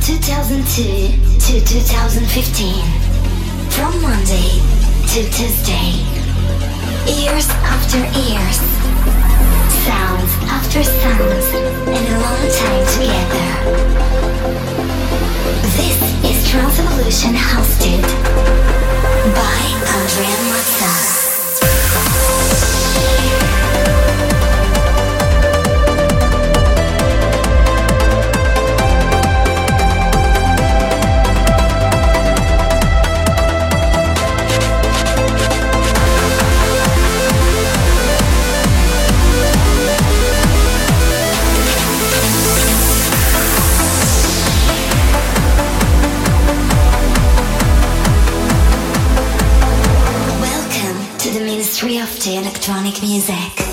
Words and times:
2002 0.00 0.82
to 1.40 1.60
2015. 1.64 2.84
From 3.70 3.92
Monday 4.02 4.60
to 5.12 5.22
Tuesday. 5.30 6.00
Years 7.06 7.48
after 7.64 7.98
years. 8.18 8.58
Sounds 9.84 10.32
after 10.48 10.82
sounds. 10.82 11.46
And 11.86 12.06
a 12.08 12.18
long 12.20 12.42
time 12.50 12.84
together. 12.94 13.48
This 15.76 15.98
is 16.24 16.50
Trance 16.50 16.78
Evolution 16.78 17.34
hosted 17.34 18.02
by 19.34 19.58
Andrea 19.94 20.36
Mazza. 51.76 52.38
electronic 52.38 53.02
music. 53.02 53.65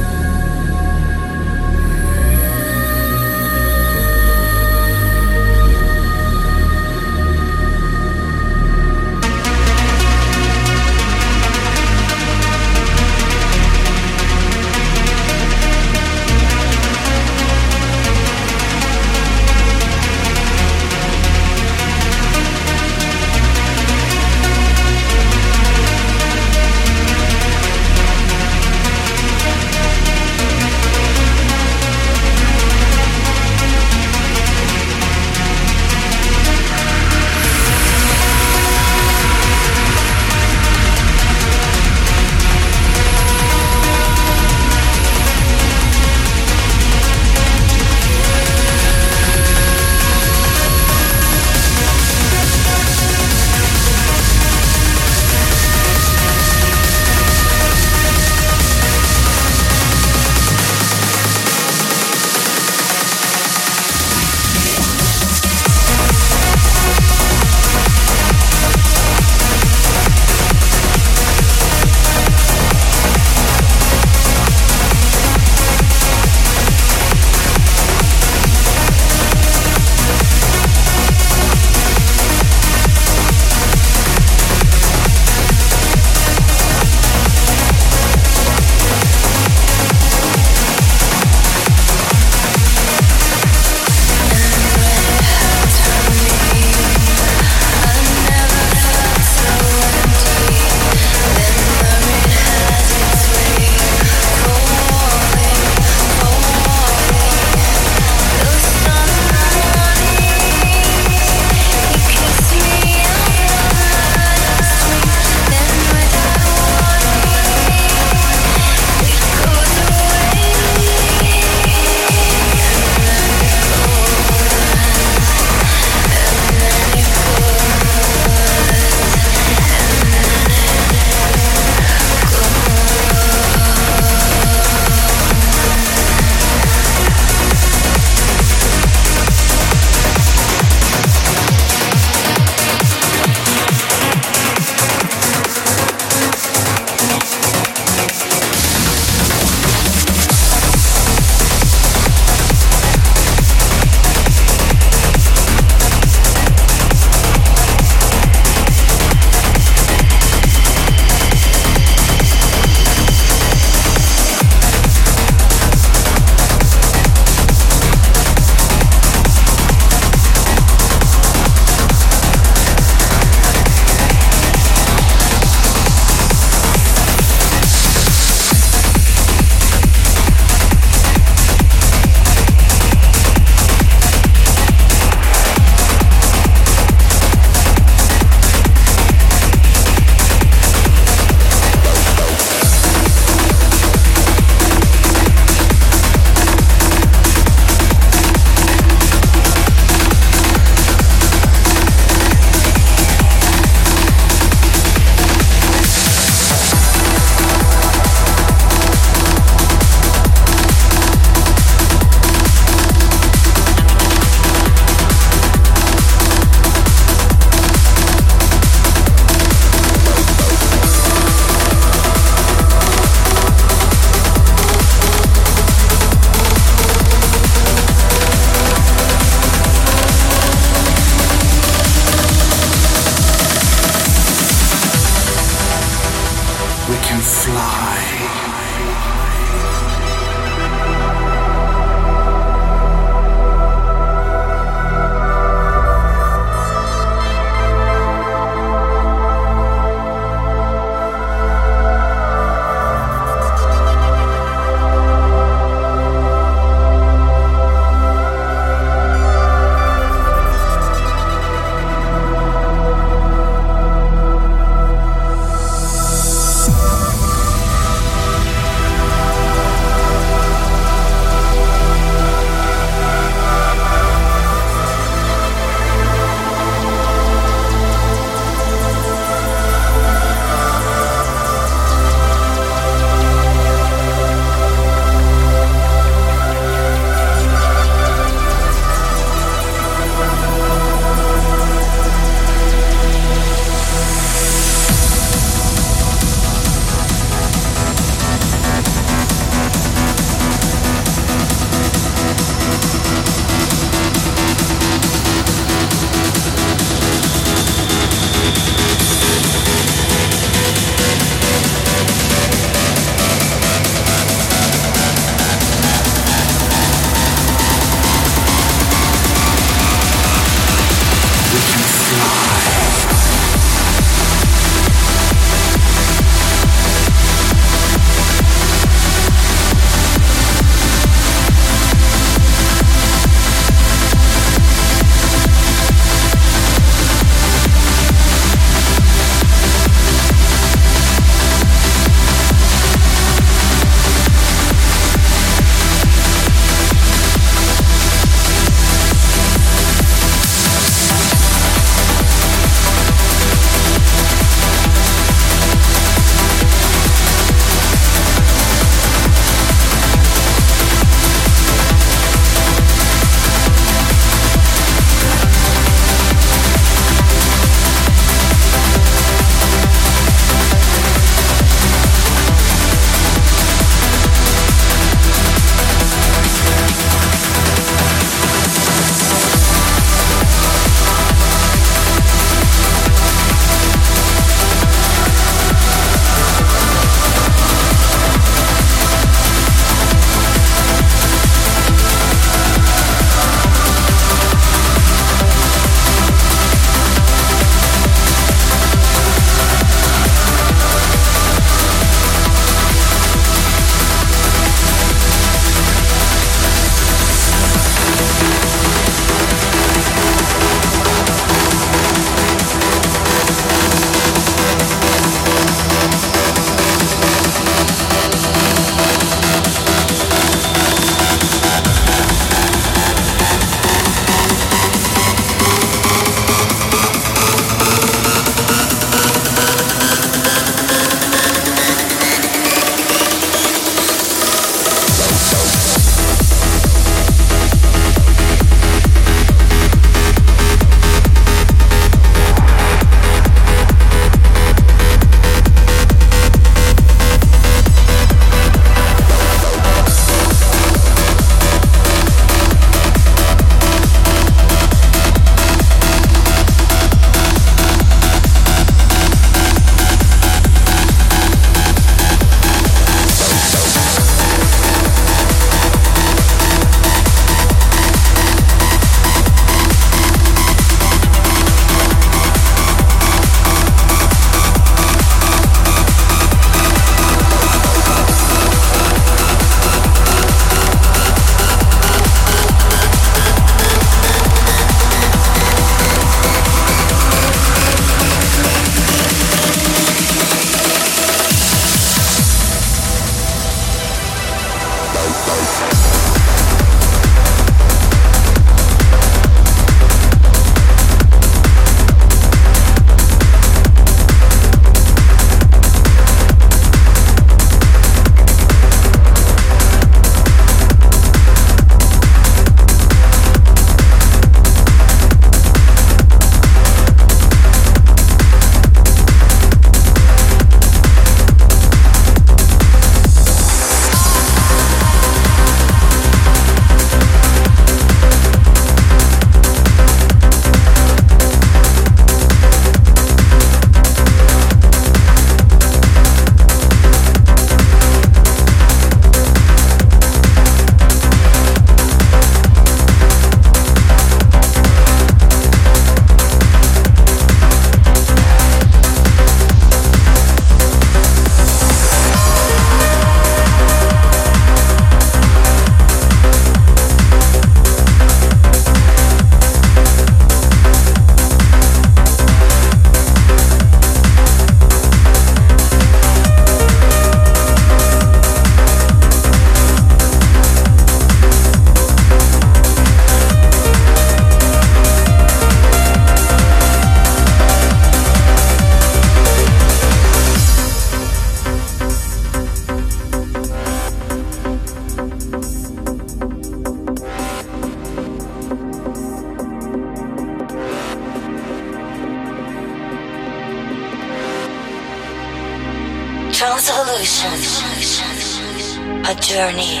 Journey 599.54 600.00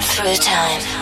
through 0.00 0.34
time. 0.34 0.97